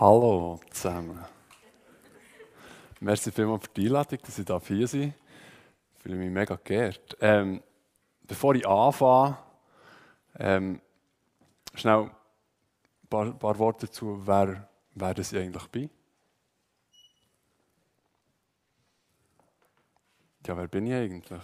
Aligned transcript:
Hallo 0.00 0.60
zusammen. 0.70 1.18
Merci 3.00 3.32
vielmals 3.32 3.64
für 3.64 3.72
die 3.74 3.86
Einladung, 3.86 4.20
dass 4.24 4.38
ich 4.38 4.46
hier 4.46 4.86
sein 4.86 5.14
Ich 5.96 6.02
fühle 6.02 6.14
mich 6.14 6.30
mega 6.30 6.54
geehrt. 6.62 7.16
Ähm, 7.20 7.60
bevor 8.22 8.54
ich 8.54 8.64
anfange, 8.64 9.38
ähm, 10.38 10.80
schnell 11.74 12.02
ein 12.02 13.08
paar, 13.10 13.32
paar, 13.32 13.58
Worte 13.58 13.86
dazu, 13.86 14.22
wer, 14.24 14.68
wer 14.94 15.14
das 15.14 15.32
ich 15.32 15.40
eigentlich 15.40 15.66
bin. 15.66 15.90
Ja, 20.46 20.56
wer 20.56 20.68
bin 20.68 20.86
ich 20.86 20.94
eigentlich? 20.94 21.42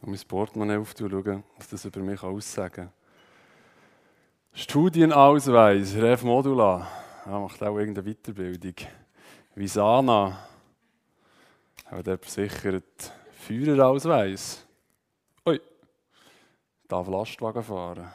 Und 0.00 0.10
mein 0.12 0.20
Portemonnaie 0.28 0.76
aufzuschauen, 0.76 1.24
schauen, 1.24 1.44
was 1.56 1.68
das 1.70 1.84
über 1.86 1.98
mich 1.98 2.22
aussagen 2.22 2.72
kann. 2.72 2.99
Studienausweis, 4.52 5.94
Ref 5.94 6.22
Modula. 6.22 6.86
Ja, 7.24 7.38
macht 7.38 7.62
auch 7.62 7.78
irgendeine 7.78 8.12
Weiterbildung. 8.12 8.74
Visana. 9.54 10.38
Haben 11.86 12.02
der 12.02 12.18
versichert. 12.18 13.12
Führerausweis. 13.32 14.66
Ui. 15.46 15.60
Darf 16.88 17.08
Lastwagen 17.08 17.62
fahren. 17.62 18.10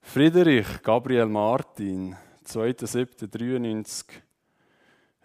Friedrich 0.00 0.82
Gabriel 0.82 1.26
Martin. 1.26 2.16
2.7.93. 2.46 4.06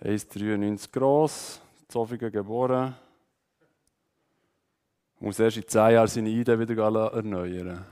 1,93 0.04 0.92
gross. 0.92 1.62
Zofingen 1.88 2.32
geboren. 2.32 2.96
Muss 5.20 5.40
erst 5.40 5.58
in 5.58 5.68
10 5.68 5.92
Jahren 5.92 6.08
seine 6.08 6.30
Idee 6.30 6.60
wieder 6.60 7.12
erneuern. 7.14 7.86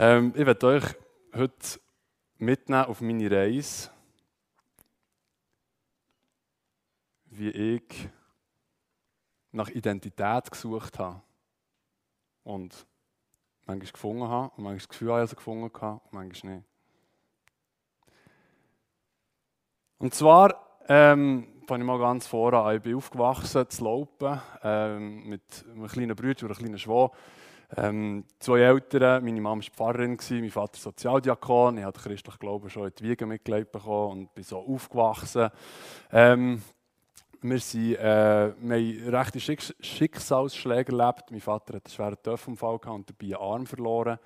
Ähm, 0.00 0.32
ich 0.36 0.46
werde 0.46 0.64
euch 0.64 0.84
heute 1.34 1.80
mitnehmen 2.36 2.84
auf 2.84 3.00
meine 3.00 3.28
Reise, 3.28 3.90
wie 7.24 7.50
ich 7.50 8.08
nach 9.50 9.68
Identität 9.70 10.52
gesucht 10.52 11.00
habe 11.00 11.20
und 12.44 12.86
manchmal 13.66 13.90
gefunden 13.90 14.28
habe 14.28 14.52
und 14.54 14.62
manchmal 14.62 14.76
das 14.76 14.88
Gefühl 14.88 15.10
habe, 15.10 15.20
dass 15.22 15.32
ich 15.32 15.36
gefunden 15.36 15.80
habe 15.80 16.00
und 16.04 16.12
manchmal 16.12 16.54
nicht. 16.54 16.68
Und 19.98 20.14
zwar, 20.14 20.78
ähm, 20.86 21.64
fange 21.66 21.82
ich 21.82 21.86
mal 21.88 21.98
ganz 21.98 22.28
voran 22.28 22.76
Ich 22.76 22.82
bin 22.82 22.94
aufgewachsen 22.94 23.68
zu 23.68 23.82
Laupen 23.82 24.40
ähm, 24.62 25.28
mit 25.28 25.64
einem 25.68 25.88
kleinen 25.88 26.14
Bruder 26.14 26.44
und 26.44 26.44
einer 26.44 26.54
kleinen 26.54 26.78
Schwester. 26.78 27.10
Ähm, 27.76 28.24
zwei 28.38 28.60
Eltern, 28.60 29.22
meine 29.22 29.40
Mama 29.40 29.62
war 29.62 29.70
Pfarrerin, 29.70 30.18
mein 30.30 30.50
Vater 30.50 30.78
Sozialdiakon. 30.78 31.76
Ich 31.76 31.84
habe 31.84 31.98
den 31.98 32.38
Glauben 32.38 32.70
schon 32.70 32.86
in 32.86 32.92
die 32.98 33.04
Wiege 33.04 33.26
mitgelegt 33.26 33.72
bekommen 33.72 34.20
und 34.20 34.34
bin 34.34 34.44
so 34.44 34.58
aufgewachsen. 34.58 35.50
Ähm, 36.10 36.62
wir, 37.42 37.58
sind, 37.60 37.96
äh, 37.96 38.52
wir 38.58 38.76
haben 38.76 39.14
rechte 39.14 39.38
Schicksalsschläge 39.80 40.92
erlebt. 40.92 41.30
Mein 41.30 41.40
Vater 41.40 41.74
hat 41.74 41.86
einen 41.86 41.94
schweren 41.94 42.22
Töpfunfall 42.22 42.78
und 42.86 43.10
dabei 43.10 43.26
einen 43.26 43.34
Arm 43.34 43.66
verloren 43.66 44.18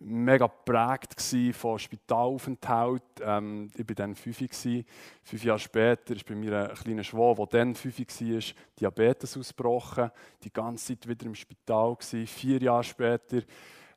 mega 0.00 0.46
geprägt 0.46 1.20
von 1.54 1.78
Spitalaufenthalt. 1.78 3.02
Ähm, 3.22 3.70
ich 3.76 3.88
war 3.88 3.94
dann 3.94 4.14
fünf. 4.14 4.38
Fünf 4.38 5.44
Jahre 5.44 5.58
später 5.58 6.14
ist 6.14 6.26
bei 6.26 6.34
mir 6.34 6.70
ein 6.70 6.74
kleiner 6.74 7.04
Schwab, 7.04 7.36
der 7.36 7.60
dann 7.60 7.74
fünf 7.74 7.98
war, 7.98 8.54
Diabetes 8.80 9.36
ausgebrochen. 9.36 10.10
Die 10.42 10.52
ganze 10.52 10.98
Zeit 10.98 11.08
wieder 11.08 11.26
im 11.26 11.34
Spital. 11.34 11.94
Gewesen. 11.94 12.26
Vier 12.26 12.62
Jahre 12.62 12.84
später 12.84 13.42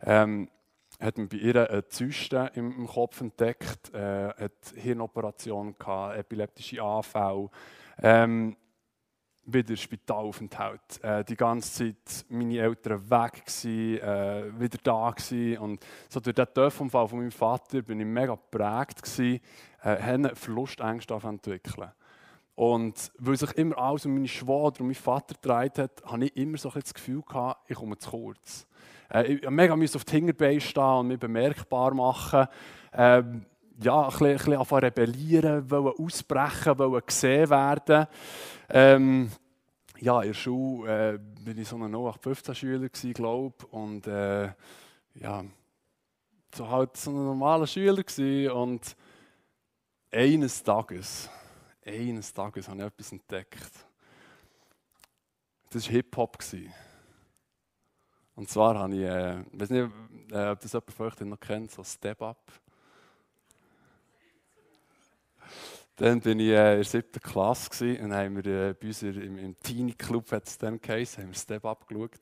ähm, 0.02 0.50
hat 1.00 1.18
man 1.18 1.28
bei 1.28 1.38
ihr 1.38 1.70
eine 1.70 1.88
Zyste 1.88 2.52
im, 2.56 2.72
im 2.72 2.88
Kopf 2.88 3.22
entdeckt, 3.22 3.94
äh, 3.94 4.30
hat 4.30 4.74
Hirnoperation 4.76 5.76
gehabt, 5.78 6.18
epileptische 6.18 6.82
Anfälle. 6.82 7.50
Ähm, 8.02 8.56
wieder 9.46 9.76
Spitalaufenthalt. 9.76 11.04
Äh, 11.04 11.24
die 11.26 11.36
ganze 11.36 11.72
Zeit 11.72 12.26
meine 12.30 12.58
Eltern 12.58 13.10
weg 13.10 13.46
gewesen, 13.46 14.00
äh, 14.00 14.60
wieder 14.60 14.78
da 14.84 15.12
gewesen. 15.12 15.58
und 15.60 15.86
so 16.10 16.20
durch 16.20 16.36
den 16.36 16.48
Töpfunfall 16.54 17.08
von 17.08 17.20
meinem 17.20 17.32
Vater 17.32 17.82
bin 17.82 18.00
ich 18.00 18.06
mega 18.06 18.36
geprägt 18.36 19.02
gewesen, 19.04 19.42
äh, 19.84 19.90
einen 19.90 20.36
Verlustängste 20.36 21.14
entwickeln. 21.14 21.92
Und 22.56 23.12
weil 23.18 23.36
sich 23.36 23.52
immer 23.54 23.78
alles 23.78 24.06
um 24.06 24.14
meine 24.14 24.28
Schwester 24.28 24.82
und 24.82 24.82
meinen 24.82 24.96
Vater 24.96 25.34
gedreht 25.34 25.80
hat, 25.80 26.04
hatte 26.06 26.26
ich 26.26 26.38
immer 26.38 26.58
so 26.58 26.70
das 26.70 26.94
Gefühl 26.94 27.24
gehabt, 27.24 27.70
ich 27.70 27.76
komme 27.76 27.98
zu 27.98 28.12
kurz. 28.12 28.68
Äh, 29.10 29.24
ich 29.24 29.42
musste 29.42 29.52
mega 29.52 29.74
auf 29.74 30.06
die 30.06 30.12
Hinterbeine 30.12 30.62
stehen 30.62 30.84
und 30.84 31.08
mich 31.08 31.20
bemerkbar 31.20 31.94
machen. 31.94 32.48
Ähm, 32.94 33.46
ja, 33.82 34.04
ein 34.04 34.10
bisschen, 34.10 34.54
ein 34.54 34.60
bisschen 34.60 34.78
rebellieren, 34.78 35.70
wollen 35.70 35.94
ausbrechen, 35.98 36.78
wollen 36.78 37.02
gesehen 37.06 37.50
werden. 37.50 38.08
Ähm, 38.70 39.32
ja, 40.00 40.22
in 40.22 40.30
der 40.30 40.34
Schule 40.34 41.20
äh, 41.46 41.52
ich 41.52 41.68
so 41.68 41.78
ein 41.78 41.94
0815-Schüler 41.94 42.90
glaube 43.14 43.56
ich. 43.60 43.74
Und 43.74 44.08
äh, 44.08 44.52
ja, 45.16 45.44
so 46.54 46.70
halt 46.70 46.98
so 46.98 47.12
ein 47.12 47.26
normaler 47.26 47.68
Schüler 47.68 48.04
gewesen. 48.04 48.52
Und 48.52 48.96
eines 50.12 50.62
Tages, 50.62 51.30
eines 51.86 52.34
Tages 52.34 52.68
habe 52.68 52.82
ich 52.82 52.86
etwas 52.86 53.12
entdeckt. 53.12 53.88
Das 55.70 55.86
war 55.86 55.92
Hip-Hop. 55.92 56.38
Und 58.36 58.50
zwar 58.50 58.78
habe 58.78 58.96
ich, 58.96 59.02
äh, 59.02 59.42
ich 59.42 59.60
weiß 59.60 59.70
nicht, 59.70 59.92
äh, 60.32 60.50
ob 60.50 60.60
das 60.60 60.74
jemand 60.74 60.92
von 60.92 61.08
euch 61.08 61.20
noch 61.22 61.40
kennt, 61.40 61.72
so 61.72 61.84
Step 61.84 62.22
Up. 62.22 62.52
Dann 65.96 66.26
war 66.26 66.32
ich 66.32 66.38
äh, 66.38 66.42
in 66.42 66.48
der 66.48 66.84
siebten 66.84 67.20
Klasse 67.20 68.00
und 68.02 68.14
haben 68.14 68.44
wir 68.44 68.70
äh, 68.70 68.74
bei 68.74 68.88
uns 68.88 69.04
im, 69.04 69.38
im 69.38 69.60
Teenie 69.60 69.94
Club, 69.94 70.32
hat 70.32 70.48
es 70.48 70.58
dann 70.58 70.82
geheißen, 70.82 71.24
haben 71.24 71.30
wir 71.30 71.38
Step 71.38 71.66
Up 71.66 71.88
geschaut. 71.88 72.20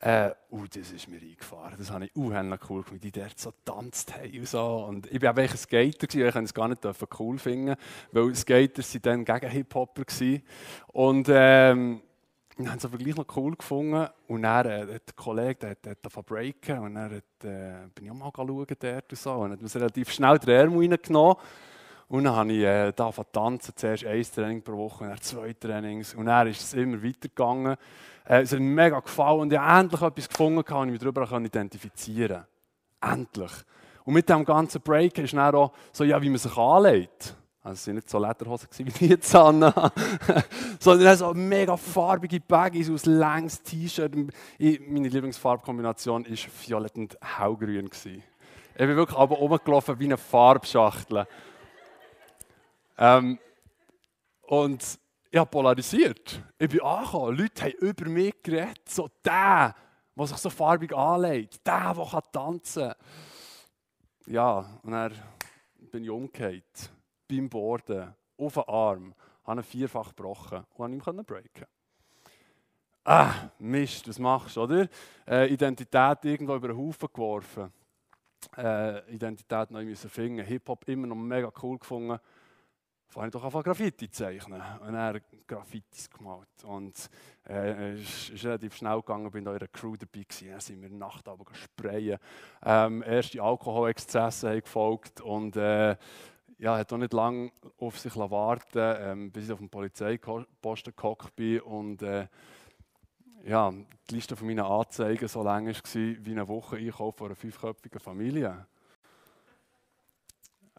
Äh, 0.00 0.32
uh, 0.50 0.66
das 0.66 0.92
ist 0.92 1.08
mir 1.08 1.18
eingefahren. 1.18 1.76
Das 1.78 1.90
habe 1.90 2.04
ich 2.04 2.14
unheimlich 2.14 2.60
cool 2.68 2.82
gefunden, 2.82 3.02
wie 3.02 3.10
die 3.10 3.20
dort 3.20 3.38
so 3.38 3.52
tanzt 3.64 4.14
haben 4.14 4.38
und 4.38 4.46
so. 4.46 4.84
Und 4.86 5.10
ich 5.10 5.22
war 5.22 5.32
auch 5.32 5.38
ein 5.38 5.48
Skater, 5.48 6.06
gewesen, 6.06 6.26
ich 6.26 6.32
konnte 6.32 6.44
es 6.44 6.52
gar 6.52 6.68
nicht 6.68 6.84
cool 7.18 7.38
finden, 7.38 7.74
weil 8.12 8.34
Skater 8.34 8.82
waren 8.82 9.24
dann 9.24 9.24
gegen 9.24 9.50
Hip-Hopper. 9.50 10.02
Und 10.88 11.28
ähm, 11.30 12.02
wir 12.58 12.70
haben 12.70 12.78
es 12.78 12.84
aber 12.84 12.98
gleich 12.98 13.16
noch 13.16 13.34
cool 13.34 13.56
gefunden. 13.56 14.06
Und 14.28 14.42
dann 14.42 14.66
äh, 14.66 14.86
der 14.86 15.14
Kollege 15.16 15.54
der, 15.54 15.74
der 15.76 15.92
hat 15.92 16.04
angefangen 16.04 16.22
breaken 16.22 16.78
und 16.80 16.94
dann 16.96 17.10
hat, 17.10 17.44
äh, 17.44 17.88
bin 17.94 18.04
ich 18.04 18.10
auch 18.10 18.14
mal 18.14 18.30
schauen 18.34 18.66
dort 18.78 19.10
und 19.10 19.18
so. 19.18 19.48
Hat 19.48 19.62
mir 19.62 19.74
relativ 19.74 20.10
schnell 20.10 20.38
den 20.38 20.60
Arm 20.60 20.78
reingenommen. 20.78 21.36
Und 22.08 22.24
dann 22.24 22.36
habe 22.36 22.52
ich 22.52 22.62
äh, 22.62 22.92
da 22.92 23.10
tanzen, 23.10 23.72
zuerst 23.74 24.04
ein 24.04 24.22
Training 24.22 24.62
pro 24.62 24.76
Woche, 24.76 25.06
dann 25.06 25.20
zwei 25.20 25.52
Trainings. 25.54 26.14
Und 26.14 26.26
dann 26.26 26.48
ist 26.48 26.62
es 26.62 26.74
immer 26.74 27.02
weitergegangen. 27.02 27.76
Äh, 28.26 28.42
es 28.42 28.52
hat 28.52 28.60
mir 28.60 28.70
mega 28.70 29.00
gefallen 29.00 29.40
und 29.40 29.52
ich 29.52 29.58
habe 29.58 29.80
endlich 29.80 30.02
etwas 30.02 30.28
gefunden, 30.28 30.60
ich 30.60 30.90
mich 30.90 31.00
darüber 31.00 31.40
identifizieren. 31.40 32.44
Endlich. 33.00 33.52
Und 34.04 34.14
mit 34.14 34.28
dem 34.28 34.44
ganzen 34.44 34.80
Break 34.82 35.18
ist 35.18 35.32
dann 35.32 35.54
auch 35.54 35.72
so, 35.92 36.04
ja, 36.04 36.20
wie 36.20 36.28
man 36.28 36.38
sich 36.38 36.56
anlegt. 36.56 37.36
Also 37.62 37.78
es 37.78 37.86
waren 37.86 37.94
nicht 37.94 38.10
so 38.10 38.18
Lederhosen 38.18 38.68
wie 38.76 38.84
die 38.84 39.06
jetzt 39.06 39.34
an, 39.34 39.72
sondern 40.78 41.16
so 41.16 41.32
mega 41.32 41.78
farbige 41.78 42.38
Baggies 42.38 42.90
aus 42.90 43.06
längs 43.06 43.62
T-Shirt. 43.62 44.14
Meine 44.14 45.08
Lieblingsfarbkombination 45.08 46.26
war 46.26 46.36
violett 46.68 46.96
und 46.96 47.18
hellgrün. 47.22 47.88
Ich 47.94 48.22
bin 48.76 48.96
wirklich 48.96 49.18
aber 49.18 49.36
rumgelaufen 49.36 49.98
wie 49.98 50.04
eine 50.04 50.18
Farbschachtel. 50.18 51.26
Ähm, 52.96 53.38
und 54.42 54.98
ich 55.30 55.38
habe 55.38 55.50
polarisiert. 55.50 56.42
Ich 56.58 56.68
bin 56.68 56.80
angekommen. 56.80 57.36
Leute 57.36 57.64
haben 57.64 57.72
über 57.80 58.08
mich 58.08 58.42
geredet. 58.42 58.88
So 58.88 59.08
der, 59.24 59.74
der 60.16 60.26
sich 60.26 60.36
so 60.36 60.50
farbig 60.50 60.94
anlegt. 60.94 61.66
Der, 61.66 61.92
der 61.94 62.22
tanzen 62.30 62.82
kann. 62.82 62.94
Ja, 64.26 64.58
und 64.82 64.92
dann 64.92 65.12
bin 65.90 66.04
ich 66.04 66.10
umgekehrt. 66.10 66.90
Beim 67.28 67.48
Borden, 67.48 68.14
auf 68.38 68.54
den 68.54 68.62
Arm, 68.64 69.14
habe 69.44 69.60
ihn 69.60 69.64
vierfach 69.64 70.14
gebrochen 70.14 70.64
und 70.76 71.00
konnte 71.00 71.20
ihn 71.20 71.24
breaken. 71.24 71.66
Ah, 73.04 73.50
Mist, 73.58 74.08
was 74.08 74.18
machst 74.18 74.56
du, 74.56 74.62
oder? 74.62 74.88
Äh, 75.26 75.52
Identität 75.52 76.24
irgendwo 76.24 76.54
über 76.54 76.68
den 76.68 76.78
Haufen 76.78 77.08
geworfen. 77.12 77.72
Äh, 78.56 79.12
Identität 79.12 79.70
neu 79.70 79.84
müssen 79.84 80.08
finden. 80.08 80.44
Hip-Hop 80.44 80.88
immer 80.88 81.06
noch 81.06 81.16
mega 81.16 81.52
cool 81.60 81.78
gefunden 81.78 82.18
fange 83.14 83.28
ich 83.28 83.32
doch 83.32 83.54
an 83.54 83.62
Graffiti 83.62 84.10
zeichnen. 84.10 84.60
Und 84.80 84.94
er 84.94 85.20
Graffitis 85.46 86.10
gemalt. 86.10 86.64
Und 86.64 87.08
äh, 87.48 87.92
es 87.92 88.30
ist 88.30 88.44
relativ 88.44 88.74
schnell 88.74 88.96
gegangen, 88.96 89.30
bin 89.30 89.44
da 89.44 89.52
in 89.52 89.58
einer 89.58 89.68
Crew 89.68 89.96
dabei 89.96 90.24
gewesen. 90.24 90.50
Dann 90.50 90.60
sind 90.60 90.82
wir 90.82 90.90
Nacht 90.90 91.28
aber 91.28 91.44
sprayen. 91.54 92.18
Ähm, 92.64 93.02
erste 93.02 93.40
Alkoholexzesse 93.40 94.48
haben 94.48 94.60
gefolgt 94.60 95.20
und 95.20 95.56
äh, 95.56 95.96
ja, 96.58 96.76
hat 96.76 96.92
auch 96.92 96.98
nicht 96.98 97.12
lange 97.12 97.52
auf 97.78 97.98
sich 97.98 98.16
warten 98.16 98.78
ähm, 98.78 99.30
bis 99.30 99.44
ich 99.44 99.52
auf 99.52 99.58
dem 99.58 99.68
Polizeiposten 99.68 100.94
gehockt 100.96 101.34
bin 101.36 101.60
und 101.60 102.02
äh, 102.02 102.26
ja, 103.44 103.72
die 104.08 104.14
Liste 104.14 104.36
von 104.36 104.46
meinen 104.46 104.64
Anzeigen 104.64 105.28
so 105.28 105.42
lang 105.42 105.66
war 105.66 105.74
wie 105.84 106.30
eine 106.30 106.48
Woche 106.48 106.76
Einkauf 106.76 107.16
von 107.16 107.26
einer 107.26 107.36
fünfköpfigen 107.36 108.00
Familie. 108.00 108.66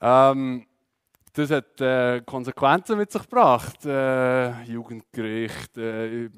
Ähm, 0.01 0.65
das 1.35 1.51
hat 1.51 1.81
äh, 1.81 2.21
Konsequenzen 2.25 2.97
mit 2.97 3.11
sich 3.11 3.21
gebracht. 3.21 3.85
Äh, 3.85 4.63
Jugendgericht, 4.63 5.77
äh, 5.77 6.29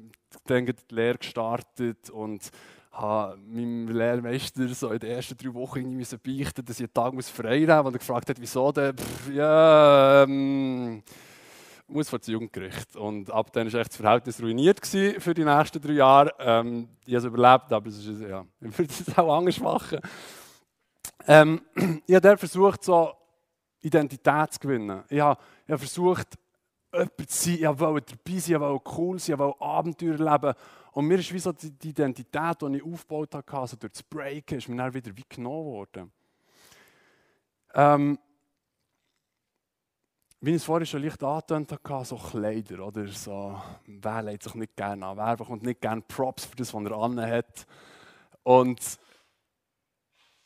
dann 0.46 0.66
die 0.66 0.74
Lehre 0.90 1.18
gestartet 1.18 2.10
und 2.10 2.50
habe 2.90 3.36
meinem 3.36 3.88
Lehrmeister 3.88 4.66
so 4.68 4.90
in 4.90 4.98
den 4.98 5.10
ersten 5.10 5.36
drei 5.36 5.54
Wochen 5.54 5.78
irgendwie 5.78 6.16
beichten, 6.16 6.64
dass 6.64 6.80
ich 6.80 6.86
einen 6.86 6.94
Tag 6.94 7.24
frei 7.24 7.60
nehmen 7.60 7.76
muss. 7.76 7.86
Und 7.86 7.94
er 7.94 7.98
gefragt 7.98 8.28
hat, 8.28 8.40
wieso 8.40 8.72
denn? 8.72 8.96
Pff, 8.96 9.30
ja, 9.32 10.24
ähm, 10.24 11.02
muss 11.86 12.08
vor 12.08 12.18
das 12.18 12.28
Jugendgericht. 12.28 12.96
Und 12.96 13.30
ab 13.30 13.52
dann 13.52 13.72
war 13.72 13.84
das 13.84 13.96
Verhältnis 13.96 14.42
ruiniert 14.42 14.84
für 14.84 15.32
die 15.32 15.44
nächsten 15.44 15.80
drei 15.80 15.92
Jahre. 15.92 16.34
Ähm, 16.40 16.88
ich 17.06 17.14
habe 17.14 17.18
es 17.18 17.24
überlebt, 17.24 17.72
aber 17.72 17.86
es 17.86 18.04
ist, 18.04 18.20
ja, 18.20 18.44
ich 18.60 18.78
würde 18.78 18.92
es 18.92 19.16
auch 19.16 19.38
anders 19.38 19.60
machen. 19.60 20.00
Ähm, 21.28 21.60
ich 22.06 22.14
habe 22.14 22.20
dort 22.20 22.40
versucht, 22.40 22.82
so 22.82 23.12
Identität 23.80 24.52
zu 24.52 24.60
gewinnen. 24.60 25.04
Ich 25.08 25.20
habe, 25.20 25.40
versucht, 25.66 26.38
jemand 26.92 27.30
zu 27.30 27.50
sein, 27.50 27.54
ich 27.54 27.80
wollte 27.80 28.16
dabei 28.16 28.38
sein, 28.38 28.54
ich 28.54 28.60
wollte 28.60 28.90
cool 28.96 29.18
sein, 29.18 29.34
ich 29.34 29.38
wollte 29.38 29.60
Abenteuer 29.60 30.16
leben. 30.16 30.54
Und 30.92 31.06
mir 31.06 31.18
ist 31.18 31.32
wie 31.32 31.38
so 31.38 31.52
die, 31.52 31.88
Identität, 31.88 32.60
die 32.60 32.76
ich 32.76 32.82
aufgebaut 32.82 33.34
habe, 33.34 33.58
also 33.58 33.76
durch 33.76 33.92
das 33.92 34.02
Breaken, 34.02 34.58
ist 34.58 34.68
mir 34.68 34.76
dann 34.76 34.94
wieder 34.94 35.16
wie 35.16 35.24
genommen 35.28 35.66
worden. 35.66 36.12
Ähm, 37.74 38.18
wie 40.40 40.50
ich 40.50 40.56
es 40.56 40.64
vorhin 40.64 40.86
schon 40.86 41.02
leicht 41.02 41.22
angetönt 41.22 41.72
habe, 41.72 42.04
so 42.04 42.16
Kleider, 42.16 42.86
oder 42.86 43.06
so, 43.08 43.60
wer 43.86 44.22
legt 44.22 44.44
sich 44.44 44.54
nicht 44.54 44.76
gerne 44.76 45.04
an, 45.04 45.16
wer 45.16 45.36
bekommt 45.36 45.64
nicht 45.64 45.80
gerne 45.80 46.00
Props 46.02 46.46
für 46.46 46.56
das, 46.56 46.72
was 46.72 46.84
er 46.84 46.92
anhat. 46.92 47.66
Und 48.44 48.80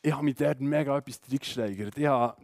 ich 0.01 0.11
habe 0.11 0.23
mich 0.23 0.35
dort 0.35 0.59
mega 0.59 0.97
etwas 0.97 1.21
reingesteigert. 1.29 1.97
Ich 1.97 2.07
habe 2.07 2.35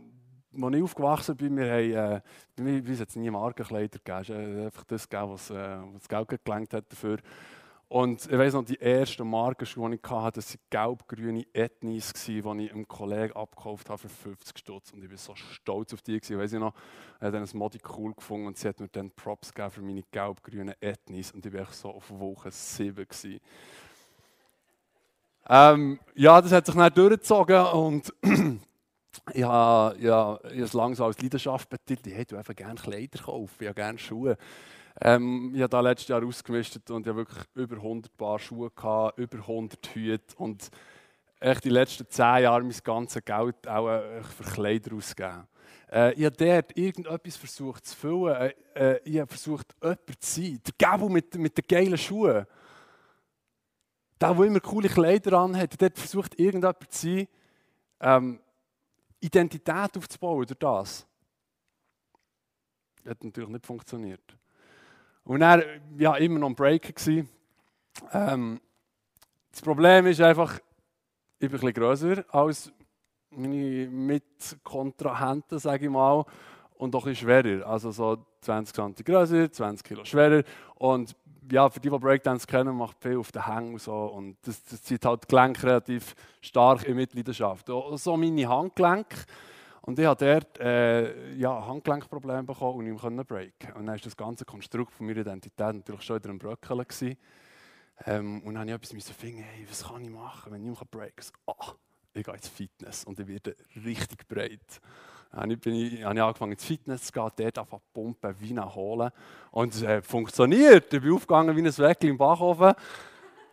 als 0.51 0.75
ich 0.75 0.83
aufgewachsen 0.83 1.35
bin, 1.35 1.57
wir 1.57 1.71
haben, 1.71 2.15
äh, 2.17 2.21
bei 2.55 2.63
mir 2.63 2.99
hat 2.99 3.15
nie 3.15 3.29
Markenkleider 3.29 3.99
gegeben, 3.99 4.21
es 4.21 4.29
äh, 4.29 4.65
einfach 4.65 4.83
das 4.85 5.07
gegeben, 5.07 5.31
was, 5.31 5.49
äh, 5.49 5.53
was 5.93 6.07
das 6.07 6.09
Geld 6.09 6.45
gelenkt 6.45 6.73
hat 6.73 6.91
dafür. 6.91 7.17
Und 7.87 8.23
ich 8.31 8.37
weiß 8.37 8.53
noch, 8.53 8.63
die 8.63 8.79
ersten 8.79 9.27
Markenschuhe, 9.27 9.89
die 9.89 9.95
ich 9.95 10.11
hatte, 10.11 10.35
das 10.35 10.53
waren 10.53 10.59
gelb-grüne 10.69 11.43
Ethnies, 11.53 12.13
die 12.13 12.37
ich 12.37 12.45
einem 12.45 12.87
Kollegen 12.87 13.33
abgekauft 13.33 13.89
habe 13.89 13.97
für 13.97 14.09
50 14.09 14.59
Stutz. 14.59 14.91
Und 14.93 15.03
ich 15.03 15.09
war 15.09 15.17
so 15.17 15.33
stolz 15.33 15.91
auf 15.95 16.03
die. 16.03 16.17
Ich 16.17 16.29
weiß 16.29 16.51
noch, 16.53 16.75
er 17.19 17.29
hat 17.29 17.33
das 17.33 17.55
Modi 17.55 17.79
cool 17.97 18.13
gefunden 18.13 18.45
und 18.45 18.57
sie 18.57 18.67
hat 18.67 18.79
mir 18.79 18.89
dann 18.89 19.09
Props 19.09 19.51
gegeben 19.51 19.71
für 19.71 19.81
meine 19.81 20.03
gelb-grünen 20.11 20.75
Ethnies. 20.79 21.31
Und 21.31 21.43
ich 21.43 21.51
war 21.51 21.65
so 21.71 21.89
auf 21.89 22.11
Woche 22.11 22.51
7. 22.51 23.07
Ähm, 25.47 25.99
ja, 26.13 26.39
das 26.41 26.51
hat 26.51 26.67
sich 26.67 26.75
dann 26.75 26.93
durchgezogen 26.93 27.65
und 27.65 28.13
ich 29.33 29.43
habe, 29.43 29.97
ich 29.97 30.07
habe 30.07 30.39
es 30.49 30.73
langsam 30.73 31.07
als 31.07 31.21
Leidenschaft 31.21 31.69
betitelt. 31.69 32.07
Ich 32.07 32.15
hätte 32.15 32.37
einfach 32.37 32.55
gerne 32.55 32.79
Kleider 32.79 33.19
kaufen, 33.19 33.67
ich 33.67 33.75
gerne 33.75 33.97
Schuhe. 33.97 34.37
Ähm, 35.01 35.51
ich 35.55 35.61
habe 35.61 35.69
da 35.69 35.79
letztes 35.79 36.09
Jahr 36.09 36.23
ausgemistet 36.23 36.89
und 36.91 37.07
ich 37.07 37.15
wirklich 37.15 37.43
über 37.55 37.77
100 37.77 38.15
Paar 38.17 38.39
Schuhe 38.39 38.69
gehabt, 38.69 39.17
über 39.17 39.37
100 39.37 39.95
Hüte 39.95 40.35
und 40.37 40.69
echt 41.39 41.63
die 41.63 41.69
letzten 41.69 42.09
10 42.09 42.43
Jahre 42.43 42.63
mein 42.63 42.75
ganzes 42.83 43.23
Geld 43.23 43.67
auch 43.67 43.89
äh, 43.89 44.21
für 44.23 44.43
Kleider 44.43 44.95
ausgegeben. 44.95 45.47
Äh, 45.91 46.13
ich 46.13 46.25
habe 46.25 46.35
dort 46.35 46.77
irgendetwas 46.77 47.37
versucht 47.37 47.85
zu 47.85 47.95
füllen. 47.95 48.35
Äh, 48.35 48.53
äh, 48.75 48.99
ich 49.05 49.19
habe 49.19 49.27
versucht, 49.27 49.75
jemand 49.81 50.23
zu 50.23 50.41
sein. 50.41 50.59
Der 50.65 50.73
Gabo 50.77 51.09
mit, 51.09 51.35
mit 51.35 51.57
den 51.57 51.65
geilen 51.67 51.97
Schuhen. 51.97 52.45
Der, 54.19 54.33
der 54.33 54.45
immer 54.45 54.59
coole 54.59 54.89
Kleider 54.89 55.39
anhat, 55.39 55.79
der 55.79 55.91
versucht, 55.93 56.37
irgendjemand 56.37 56.91
zu 56.91 57.07
sein. 57.07 57.27
Ähm, 58.01 58.39
Identität 59.19 59.97
aufzubauen 59.97 60.45
durch 60.45 60.59
das. 60.59 61.07
Das 63.03 63.11
hat 63.11 63.23
natürlich 63.23 63.49
nicht 63.49 63.65
funktioniert. 63.65 64.37
Und 65.23 65.41
er 65.41 65.79
ja 65.97 66.15
immer 66.15 66.39
noch 66.39 66.47
am 66.47 66.55
Break 66.55 66.93
Ähm, 68.11 68.59
das 69.51 69.61
Problem 69.61 70.07
ist 70.07 70.21
einfach, 70.21 70.59
ich 71.39 71.49
bin 71.49 71.49
ein 71.49 71.51
bisschen 71.51 71.73
grösser 71.73 72.25
als 72.29 72.71
meine 73.31 73.87
Mitkontrahenten, 73.87 75.59
sage 75.59 75.85
ich 75.85 75.91
mal, 75.91 76.25
und 76.75 76.95
auch 76.95 77.05
ein 77.05 77.11
bisschen 77.11 77.27
schwerer. 77.27 77.67
Also 77.67 77.91
so 77.91 78.25
20 78.41 78.75
cm 78.75 78.95
grösser, 79.05 79.51
20 79.51 79.85
Kilo 79.85 80.05
schwerer. 80.05 80.43
Und 80.75 81.15
ja, 81.51 81.69
für 81.69 81.79
die, 81.79 81.89
die 81.89 81.97
Breakdance 81.97 82.45
kennen, 82.45 82.75
macht 82.75 82.97
viel 83.01 83.17
auf 83.17 83.31
den 83.31 83.45
Hängen 83.45 83.73
und 83.73 83.81
so. 83.81 83.93
Und 83.93 84.37
das, 84.43 84.63
das 84.63 84.81
zieht 84.83 85.05
halt 85.05 85.23
die 85.23 85.27
Gelenke 85.27 85.67
relativ 85.67 86.15
stark 86.41 86.83
in 86.85 86.95
Mitleidenschaft. 86.95 87.67
So 87.67 88.17
meine 88.17 88.47
Handgelenke. 88.47 89.17
Und 89.81 89.97
ich 89.97 90.05
habe 90.05 90.23
dort 90.23 90.59
äh, 90.59 91.33
ja, 91.35 91.65
Handgelenkprobleme 91.65 92.43
bekommen 92.43 92.79
und 92.79 92.85
nicht 92.85 93.03
mehr 93.03 93.23
breaken. 93.23 93.73
Und 93.73 93.85
dann 93.85 93.95
war 93.95 93.97
das 93.97 94.15
ganze 94.15 94.45
Konstrukt 94.45 94.93
von 94.93 95.07
meiner 95.07 95.21
Identität 95.21 95.75
natürlich 95.75 96.03
schon 96.03 96.17
wieder 96.17 96.29
ein 96.29 96.37
Bröckeln. 96.37 97.17
Ähm, 98.05 98.41
und 98.43 98.53
dann 98.53 98.69
habe 98.69 98.83
ich 98.83 98.91
etwas 98.91 99.09
finden, 99.11 99.41
hey, 99.41 99.65
was 99.67 99.87
kann 99.87 100.03
ich 100.03 100.09
machen, 100.09 100.51
wenn 100.51 100.63
ich 100.63 100.69
nicht 100.69 100.91
breaken 100.91 101.15
kann? 101.15 101.55
Oh, 101.57 101.73
ich 102.13 102.23
gehe 102.23 102.33
ins 102.33 102.47
Fitness 102.47 103.03
und 103.03 103.19
ich 103.19 103.27
werde 103.27 103.55
richtig 103.83 104.27
breit. 104.27 104.81
Habe 105.31 105.53
ich 105.53 106.05
angefangen 106.05 106.53
ins 106.53 106.65
Fitness 106.65 107.03
zu 107.03 107.11
gehen, 107.11 107.29
dort 107.35 107.59
einfach 107.59 107.79
pumpen, 107.93 108.35
Wein 108.41 108.75
holen. 108.75 109.11
Und 109.51 109.73
es 109.75 109.83
äh, 109.83 110.01
funktioniert. 110.01 110.93
Ich 110.93 111.01
bin 111.01 111.13
aufgegangen 111.13 111.55
wie 111.55 111.61
ein 111.61 111.77
Weckli 111.77 112.09
im 112.09 112.17
Backofen. 112.17 112.73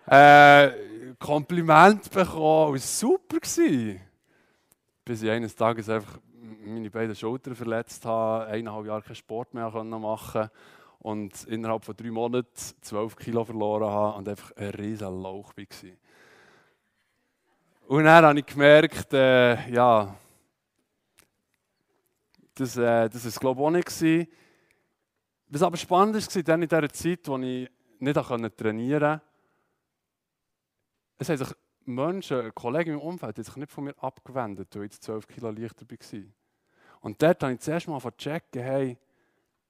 Äh, 0.08 0.70
Kompliment 1.18 2.08
bekommen, 2.12 2.76
es 2.76 3.02
war 3.02 3.10
super. 3.10 3.40
Gewesen. 3.40 4.00
Bis 5.04 5.20
ich 5.20 5.28
eines 5.28 5.56
Tages 5.56 5.88
einfach 5.88 6.20
meine 6.64 6.90
beiden 6.90 7.16
Schultern 7.16 7.56
verletzt 7.56 8.04
habe, 8.04 8.46
eineinhalb 8.46 8.86
Jahre 8.86 9.02
keinen 9.02 9.16
Sport 9.16 9.52
mehr 9.54 9.68
machen 9.68 10.48
und 11.00 11.44
innerhalb 11.44 11.84
von 11.84 11.96
drei 11.96 12.10
Monaten 12.10 12.48
zwölf 12.80 13.16
Kilo 13.16 13.44
verloren 13.44 13.88
habe 13.88 14.18
und 14.18 14.28
einfach 14.28 14.52
ein 14.56 14.70
riesen 14.70 15.22
Lauch 15.22 15.52
war. 15.56 15.90
Und 17.88 18.04
dann 18.04 18.24
habe 18.24 18.38
ich 18.40 18.46
gemerkt, 18.46 19.12
äh, 19.12 19.70
ja, 19.70 20.16
das, 22.56 22.76
äh, 22.76 23.08
das 23.08 23.38
glaube 23.38 23.60
ich 23.60 23.66
auch 23.66 23.70
nicht. 23.70 23.86
Gewesen. 23.86 24.26
Was 25.48 25.62
aber 25.62 25.76
spannend 25.76 26.14
war, 26.16 26.42
dann 26.42 26.62
in 26.62 26.68
dieser 26.68 26.88
Zeit, 26.90 27.28
als 27.28 27.44
ich 27.44 27.70
nicht 28.00 28.56
trainieren 28.56 29.00
konnte, 29.00 29.22
es 31.18 31.28
haben 31.28 31.36
sich 31.38 31.48
Menschen, 31.84 32.54
Kollegen 32.54 32.94
im 32.94 33.00
Umfeld, 33.00 33.38
die 33.38 33.42
sich 33.42 33.56
nicht 33.56 33.70
von 33.70 33.84
mir 33.84 33.94
abgewendet, 34.02 34.74
weil 34.74 34.86
ich 34.86 35.00
12 35.00 35.26
Kilo 35.28 35.50
leichter 35.50 35.86
war. 35.88 36.20
Und 37.00 37.22
dort 37.22 37.42
habe 37.42 37.52
ich 37.52 37.60
zuerst 37.60 37.86
mal 37.86 38.00
checken, 38.18 38.62
hey, 38.62 38.98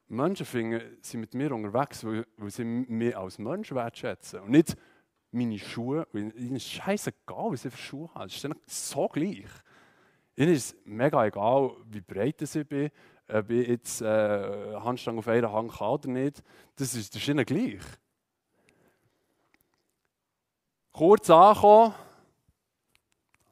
Menschen 0.09 0.47
finden, 0.47 0.97
sind 1.03 1.21
mit 1.21 1.35
mir 1.35 1.53
unterwegs, 1.53 2.05
weil, 2.05 2.27
weil 2.37 2.51
sie 2.51 2.65
mich 2.65 3.17
als 3.17 3.39
Mensch 3.39 3.73
wertschätzen. 3.73 4.41
Und 4.41 4.51
nicht 4.51 4.77
meine 5.31 5.59
Schuhe, 5.59 6.07
weil 6.13 6.33
ihnen 6.39 6.57
ist 6.57 6.69
scheißegal, 6.69 7.53
was 7.53 7.65
ich 7.65 7.73
für 7.73 7.79
Schuhe 7.79 8.15
habe. 8.15 8.27
Es 8.27 8.43
ist 8.43 8.89
so 8.89 9.09
gleich. 9.09 9.45
Ihnen 10.37 10.53
ist 10.53 10.75
es 10.75 10.77
mega 10.85 11.25
egal, 11.25 11.71
wie 11.87 12.03
breit 12.03 12.43
ich 12.43 12.69
bin, 12.69 12.91
ob 13.27 13.51
ich 13.51 13.69
jetzt 13.69 14.03
äh, 14.03 14.77
Handstange 14.77 15.19
auf 15.19 15.29
einer 15.29 15.51
Hand 15.51 15.73
kann 15.73 15.89
oder 15.89 16.09
nicht. 16.09 16.43
Das 16.77 16.95
ist, 16.95 17.15
das 17.15 17.23
ist 17.23 17.29
ihnen 17.29 17.45
gleich. 17.47 17.81
Kurz 20.93 21.31
ankommen, 21.31 21.95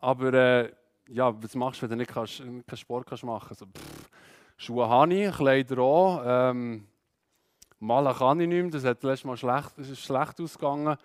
aber 0.00 0.34
äh, 0.34 0.72
ja, 1.08 1.42
was 1.42 1.54
machst 1.54 1.80
du, 1.80 1.82
wenn 1.82 1.90
du 1.90 1.96
nicht 1.96 2.10
kannst, 2.10 2.38
keinen 2.38 2.76
Sport 2.76 3.06
kannst 3.06 3.24
machen 3.24 3.48
kannst? 3.48 3.62
Also, 3.62 3.72
Schuhe 4.56 4.88
habe 4.88 5.14
ich, 5.14 5.34
Kleider 5.34 5.78
auch. 5.78 6.22
Ähm, 6.24 6.86
malen 7.78 8.14
kann 8.14 8.40
ich 8.40 8.48
nicht 8.48 8.62
mehr, 8.62 8.70
das 8.70 8.84
hat 8.84 9.02
letztes 9.02 9.24
Mal 9.24 9.36
schlecht, 9.38 9.78
ist 9.78 10.00
schlecht 10.00 10.38
ausgegangen. 10.38 10.96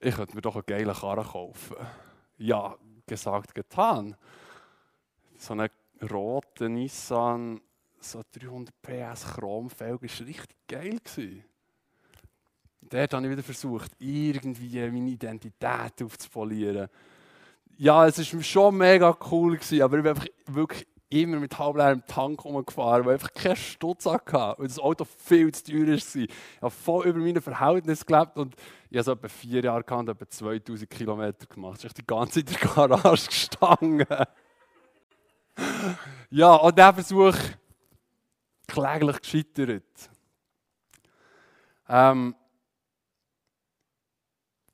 Ich 0.00 0.14
könnte 0.14 0.34
mir 0.34 0.42
doch 0.42 0.56
einen 0.56 0.66
geilen 0.66 0.94
Karren 0.94 1.24
kaufen. 1.24 1.76
Ja, 2.38 2.76
gesagt, 3.06 3.54
getan 3.54 4.16
so 5.44 5.52
einen 5.52 5.68
roten 6.10 6.74
Nissan, 6.74 7.60
so 8.00 8.22
300 8.32 8.74
PS 8.82 9.34
Chromfelg, 9.34 10.02
war 10.02 10.26
richtig 10.26 10.56
geil. 10.68 10.98
Gewesen. 11.04 11.44
Dort 12.80 13.14
habe 13.14 13.26
ich 13.26 13.32
wieder 13.32 13.42
versucht, 13.42 13.92
irgendwie 13.98 14.80
meine 14.90 15.10
Identität 15.10 16.02
aufzupolieren. 16.02 16.88
Ja, 17.76 18.06
es 18.06 18.18
war 18.18 18.42
schon 18.42 18.76
mega 18.76 19.16
cool, 19.30 19.56
gewesen, 19.56 19.82
aber 19.82 19.96
ich 19.96 20.02
bin 20.02 20.10
einfach 20.10 20.26
wirklich 20.46 20.86
immer 21.08 21.38
mit 21.38 21.58
halbleerem 21.58 22.04
Tank 22.06 22.44
rumgefahren, 22.44 23.04
weil 23.04 23.16
ich 23.16 23.22
einfach 23.22 23.34
keinen 23.34 23.56
Stutz 23.56 24.06
hatte 24.06 24.56
und 24.56 24.68
das 24.68 24.78
Auto 24.78 25.04
viel 25.04 25.52
zu 25.52 25.64
teuer 25.64 25.86
war. 25.86 25.94
Ich 25.94 26.28
habe 26.60 26.70
voll 26.70 27.06
über 27.06 27.18
meine 27.18 27.40
Verhältnisse 27.40 28.04
gelebt 28.04 28.36
und 28.36 28.54
ich 28.90 28.98
habe 28.98 29.04
so 29.04 29.12
etwa 29.12 29.28
vier 29.28 29.62
Jahre 29.62 29.84
gehabt, 29.84 30.08
etwa 30.08 30.28
2000 30.28 30.90
Kilometer 30.90 31.46
gemacht. 31.46 31.78
Ich 31.78 31.84
habe 31.84 31.94
die 31.94 32.06
ganze 32.06 32.44
Zeit 32.44 32.54
in 32.54 32.60
der 32.60 32.88
Garage 32.88 33.26
gestanden. 33.26 34.06
Ja, 36.30 36.54
und 36.54 36.76
dieser 36.76 36.94
Versuch 36.94 37.36
kläglich 38.66 39.20
gescheitert. 39.20 40.10
Ähm, 41.88 42.34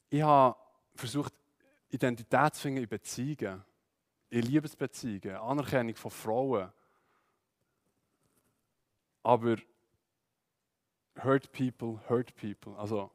ich 0.09 0.23
habe 0.23 0.57
versucht, 0.95 1.35
Identität 1.91 2.55
zu 2.55 2.63
finden 2.63 2.83
in 2.83 2.89
Beziehungen, 2.89 3.65
in 4.31 4.43
Liebesbeziehungen, 4.43 5.37
Anerkennung 5.37 5.97
von 5.97 6.11
Frauen. 6.11 6.73
Aber 9.23 9.57
hurt 11.23 11.53
people, 11.53 12.01
hurt 12.09 12.35
people. 12.35 12.77
Also 12.79 13.11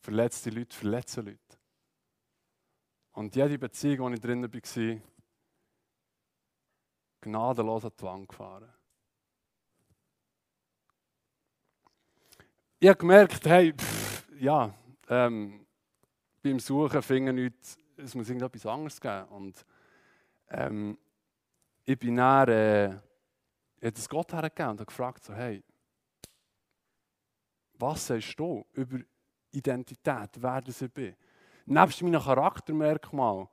verletzte 0.00 0.50
Leute, 0.50 0.76
verletzen 0.76 1.24
Leute. 1.26 1.38
Und 3.12 3.34
jede 3.34 3.58
Beziehung, 3.58 4.12
in 4.12 4.20
der 4.20 4.30
ich 4.30 4.42
drin 4.42 4.42
war, 4.42 5.00
gnadenlos 7.26 7.84
an 7.84 7.92
die 7.98 8.02
Wand 8.04 8.28
gefahren. 8.28 8.72
Ich 12.78 12.88
habe 12.88 12.98
gemerkt, 12.98 13.44
hey, 13.46 13.72
pff, 13.72 14.26
ja, 14.38 14.74
ähm, 15.08 15.66
beim 16.42 16.58
Suchen 16.58 17.02
finden 17.02 17.36
nichts, 17.36 17.78
es 17.96 18.14
muss 18.14 18.28
irgendetwas 18.28 18.66
anderes 18.66 19.00
geben. 19.00 19.24
Und 19.28 19.66
ähm, 20.50 20.98
ich 21.84 21.98
bin 21.98 22.16
dann, 22.16 22.48
äh, 22.48 22.88
ich 23.80 23.86
habe 23.86 24.08
Gott 24.08 24.32
hergegeben 24.32 24.72
und 24.72 24.80
habe 24.80 24.86
gefragt, 24.86 25.24
so, 25.24 25.34
hey, 25.34 25.62
was 27.78 28.06
sagst 28.06 28.38
du 28.38 28.64
über 28.72 28.98
Identität, 29.50 30.30
wer 30.38 30.60
das 30.60 30.82
ich 30.82 30.92
bin? 30.92 31.16
Nebst 31.66 32.02
meinen 32.02 32.20
Charaktermerkmalen. 32.20 33.48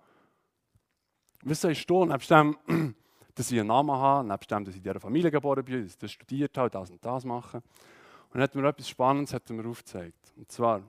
Was 1.43 1.61
sagst 1.61 1.89
du, 1.89 2.05
nebst 2.05 2.29
dem, 2.29 2.57
dass 3.35 3.51
ich 3.51 3.59
einen 3.59 3.67
Namen 3.67 3.91
habe, 3.91 4.27
nebst 4.27 4.51
dem, 4.51 4.63
dass 4.63 4.73
ich 4.73 4.79
in 4.79 4.83
dieser 4.83 4.99
Familie 4.99 5.31
geboren 5.31 5.63
bin, 5.65 5.83
dass 5.83 5.93
ich 5.93 5.97
das 5.97 6.11
studiert 6.11 6.57
habe, 6.57 6.69
das 6.69 6.91
und 6.91 7.03
das 7.03 7.25
mache. 7.25 7.57
Und 7.57 8.33
dann 8.33 8.41
hat 8.43 8.55
mir 8.55 8.67
etwas 8.67 8.89
Spannendes 8.89 9.33
hat 9.33 9.49
mir 9.49 9.67
aufgezeigt. 9.67 10.33
Und 10.35 10.51
zwar, 10.51 10.81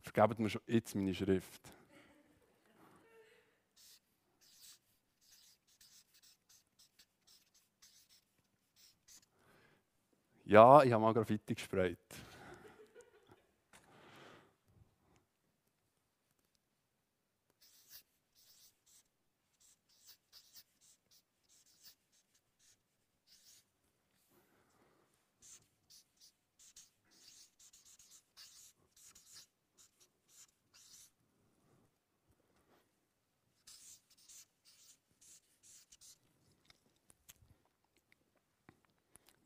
vergebt 0.00 0.38
mir 0.38 0.50
schon 0.50 0.62
jetzt 0.66 0.94
meine 0.94 1.14
Schrift. 1.14 1.60
Ja, 10.44 10.82
ich 10.82 10.90
habe 10.90 11.02
mal 11.02 11.12
Graffiti 11.12 11.54
gesprayt. 11.54 11.98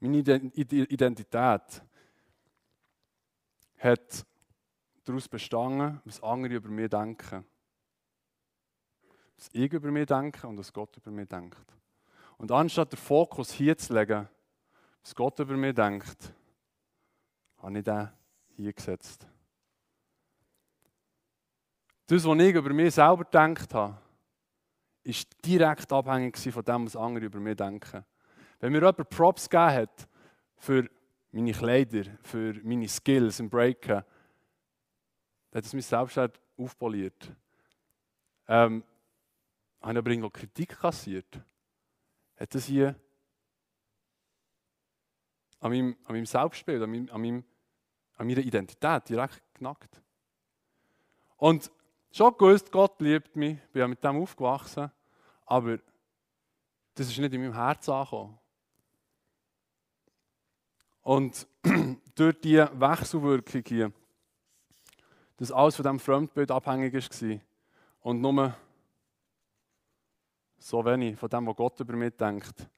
Meine 0.02 0.18
Identität 0.18 1.82
hat 3.78 4.26
daraus 5.04 5.28
bestanden, 5.28 6.00
was 6.04 6.20
andere 6.24 6.54
über 6.54 6.70
mich 6.70 6.90
denken. 6.90 7.44
Was 9.36 9.48
ich 9.52 9.72
über 9.72 9.92
mich 9.92 10.06
denke 10.06 10.48
und 10.48 10.58
was 10.58 10.72
Gott 10.72 10.96
über 10.96 11.12
mich 11.12 11.28
denkt. 11.28 11.72
Und 12.36 12.50
anstatt 12.50 12.90
den 12.90 12.96
Fokus 12.96 13.52
hier 13.52 13.78
zu 13.78 13.94
legen, 13.94 14.28
was 15.02 15.14
Gott 15.14 15.38
über 15.38 15.56
mich 15.56 15.76
denkt, 15.76 16.34
habe 17.58 17.78
ich 17.78 17.84
den 17.84 18.08
hier 18.56 18.72
gesetzt. 18.72 19.24
Das, 22.06 22.24
was 22.24 22.38
ich 22.40 22.54
über 22.56 22.72
mich 22.74 22.92
selber 22.92 23.24
gedacht 23.24 23.72
habe, 23.72 23.98
ist 25.04 25.28
direkt 25.46 25.92
abhängig 25.92 26.36
von 26.38 26.64
dem, 26.64 26.86
was 26.86 26.96
andere 26.96 27.26
über 27.26 27.38
mich 27.38 27.56
denken. 27.56 28.04
Wenn 28.62 28.70
mir 28.70 28.78
jemand 28.78 29.08
Props 29.10 29.50
gegeben 29.50 29.72
hat 29.72 30.08
für 30.56 30.88
meine 31.32 31.50
Kleider, 31.50 32.04
für 32.22 32.54
meine 32.62 32.86
Skills 32.86 33.40
im 33.40 33.50
Breaken, 33.50 34.04
dann 35.50 35.58
hat 35.58 35.64
es 35.64 35.72
mich 35.72 35.84
selbst 35.84 36.16
aufpoliert. 36.56 37.34
Ähm, 38.46 38.84
habe 39.80 39.92
ich 39.92 39.98
aber 39.98 40.10
irgendwo 40.10 40.30
Kritik 40.30 40.78
kassiert? 40.78 41.40
Hat 42.36 42.54
das 42.54 42.66
hier 42.66 42.94
an 45.58 45.72
meinem, 45.72 45.96
an 46.04 46.14
meinem 46.14 46.26
Selbstbild, 46.26 46.80
an, 46.84 46.90
meinem, 46.90 47.10
an, 47.10 47.20
meinem, 47.20 47.44
an 48.14 48.26
meiner 48.28 48.42
Identität 48.42 49.08
direkt 49.08 49.42
genackt? 49.54 50.00
Und 51.36 51.68
schon 52.12 52.38
gewusst, 52.38 52.70
Gott 52.70 53.00
liebt 53.00 53.34
mich, 53.34 53.58
bin 53.72 53.80
ja 53.80 53.88
mit 53.88 54.04
dem 54.04 54.22
aufgewachsen, 54.22 54.92
aber 55.46 55.78
das 56.94 57.08
ist 57.08 57.18
nicht 57.18 57.34
in 57.34 57.40
meinem 57.40 57.54
Herz 57.54 57.88
angekommen. 57.88 58.38
Und 61.02 61.46
durch 62.14 62.40
die 62.40 62.56
Wechselwirkung 62.56 63.62
hier, 63.66 63.92
dass 65.36 65.50
alles 65.50 65.76
von 65.76 65.82
diesem 65.82 66.00
Fremdbild 66.00 66.50
abhängig 66.50 66.94
war 66.94 67.40
und 68.00 68.20
nur 68.20 68.54
so 70.58 70.84
wenig 70.84 71.18
von 71.18 71.28
dem, 71.28 71.46
was 71.46 71.56
Gott 71.56 71.80
über 71.80 71.94
mich 71.94 72.16
denkt, 72.16 72.68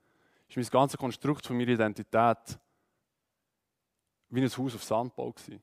ist 0.48 0.56
mein 0.56 0.80
ganzes 0.80 0.98
Konstrukt 0.98 1.46
von 1.46 1.56
meiner 1.56 1.72
Identität 1.72 2.58
wie 4.30 4.42
ein 4.42 4.48
Haus 4.48 4.74
auf 4.74 4.82
Sandbau 4.82 5.30
gewesen. 5.32 5.62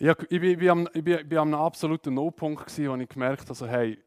Ich, 0.00 0.14
bin 0.40 0.70
an 0.70 0.86
einem 0.86 1.54
absoluten 1.54 2.14
No-Punkt, 2.14 2.78
wo 2.78 2.94
ich 2.94 3.08
gemerkt 3.08 3.40
habe, 3.40 3.48
also, 3.48 3.66
hey, 3.66 4.00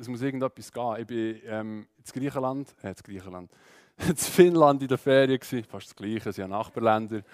es 0.00 0.08
muss 0.08 0.22
irgendetwas 0.22 0.72
gehen. 0.72 0.96
Ich 0.98 1.06
bin 1.06 1.40
ähm, 1.44 1.86
in 1.98 2.04
Griechenland, 2.04 2.74
äh, 2.82 2.88
in 2.88 2.94
Griechenland, 2.94 3.52
in 3.98 4.16
Finnland 4.16 4.80
in 4.82 4.88
der 4.88 4.96
Ferien 4.98 5.38
gewesen, 5.38 5.64
fast 5.64 5.88
das 5.88 5.96
Gleiche, 5.96 6.32
sie 6.32 6.42
haben 6.42 6.50
Nachbarländer. 6.50 7.18
ich 7.18 7.24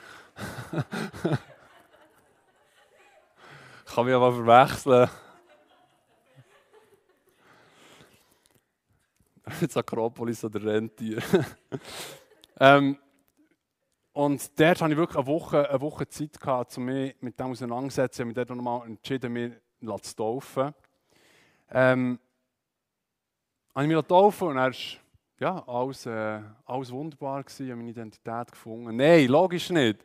kann 3.95 4.05
mich 4.05 4.15
aber 4.15 4.33
verwechseln. 4.33 5.09
Jetzt 9.61 9.77
Akropolis 9.77 10.43
oder 10.45 10.65
Rentier. 10.65 11.23
ähm, 12.59 12.99
und 14.13 14.59
dort 14.59 14.81
hatte 14.81 14.93
ich 14.93 14.99
wirklich 14.99 15.19
eine 15.19 15.27
Woche, 15.29 15.71
eine 15.71 15.81
Woche 15.81 16.09
Zeit, 16.09 16.41
gehabt, 16.41 16.77
um 16.79 16.87
mich 16.87 17.15
mit 17.21 17.39
dem 17.39 17.53
auseinanderzusetzen. 17.53 18.15
Ich 18.15 18.21
habe 18.21 18.27
mich 18.27 18.35
dort 18.35 18.51
nochmal 18.59 18.89
entschieden, 18.89 19.33
mich 19.33 19.53
zu 20.03 20.17
taufen. 20.17 20.75
Ähm, 21.71 22.19
habe 23.77 23.85
ich 23.85 23.89
mich 23.95 24.03
getauft 24.03 24.41
und 24.41 24.57
er 24.57 24.69
ist 24.69 24.99
ja, 25.39 25.63
alles, 25.67 26.07
äh, 26.07 26.41
alles 26.65 26.91
wunderbar 26.91 27.45
gewesen, 27.45 27.67
ich 27.67 27.71
habe 27.71 27.79
meine 27.79 27.91
Identität 27.91 28.51
gefunden. 28.51 28.97
Nein, 28.97 29.27
logisch 29.27 29.69
nicht. 29.69 30.03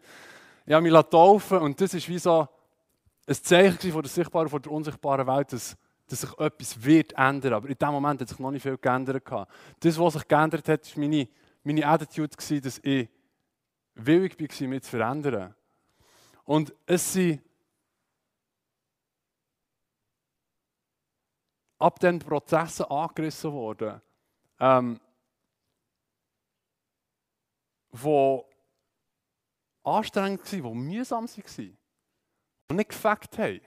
Ich 0.65 0.73
habe 0.73 0.83
mich 0.83 0.91
getauft 0.91 1.53
und 1.53 1.79
das 1.79 1.93
ist 1.93 2.09
wie 2.09 2.19
so 2.19 2.49
ein 3.25 3.35
Zeichen 3.35 3.93
von 3.93 4.01
der 4.01 4.09
sichtbaren, 4.09 4.49
von 4.49 4.61
der 4.61 4.73
unsichtbaren 4.73 5.25
Welt, 5.25 5.53
dass, 5.53 5.77
dass 6.05 6.19
sich 6.19 6.37
etwas 6.37 6.83
wird 6.83 7.13
ändern. 7.13 7.53
Aber 7.53 7.69
in 7.69 7.77
dem 7.77 7.91
Moment 7.91 8.19
hat 8.19 8.27
sich 8.27 8.39
noch 8.39 8.51
nicht 8.51 8.63
viel 8.63 8.77
geändert. 8.77 9.23
Das, 9.79 9.97
was 9.97 10.13
sich 10.15 10.27
geändert 10.27 10.67
hat, 10.67 10.97
war 10.97 11.01
meine, 11.01 11.29
meine 11.63 11.87
Attitude, 11.87 12.35
gewesen, 12.35 12.61
dass 12.61 12.77
ich 12.83 13.07
willig 13.95 14.37
war, 14.37 14.67
mich 14.67 14.83
zu 14.83 14.89
verändern. 14.89 15.55
Und 16.43 16.73
es 16.85 17.13
sind 17.13 17.41
ab 21.81 22.00
diesen 22.00 22.19
Prozessen 22.19 22.85
angerissen 22.85 23.51
worden, 23.51 24.01
ähm, 24.59 25.00
die 27.91 28.41
anstrengend 29.83 30.53
waren, 30.63 30.73
die 30.73 30.79
mühsam 30.79 31.25
waren 31.27 31.77
und 32.69 32.75
nicht 32.75 32.89
gefackt 32.89 33.38
haben. 33.38 33.61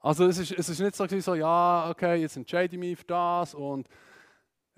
Also 0.00 0.26
es 0.26 0.38
ist, 0.38 0.52
es 0.52 0.68
ist 0.68 0.80
nicht 0.80 0.96
so, 0.96 1.06
so, 1.06 1.34
ja, 1.34 1.88
okay, 1.88 2.16
jetzt 2.16 2.36
entscheide 2.36 2.74
ich 2.74 2.80
mich 2.80 2.98
für 2.98 3.04
das 3.04 3.54
und 3.54 3.88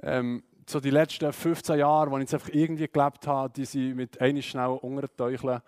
ähm, 0.02 0.44
so 0.68 0.80
die 0.80 0.90
letzten 0.90 1.32
15 1.32 1.78
Jahre, 1.78 2.10
wo 2.10 2.16
ich 2.18 2.22
jetzt 2.22 2.34
einfach 2.34 2.50
irgendwie 2.50 2.88
gelebt 2.88 3.26
habe, 3.26 3.52
die 3.52 3.64
sie 3.64 3.94
mit 3.94 4.20
einem 4.20 4.42
schnell 4.42 4.68
unterteucheln, 4.68 5.62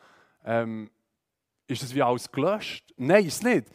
ähm, 0.44 0.90
ist 1.66 1.82
das 1.82 1.94
wie 1.94 2.02
alles 2.02 2.30
gelöscht? 2.30 2.92
Nein, 2.96 3.24
ist 3.24 3.42
nicht. 3.42 3.66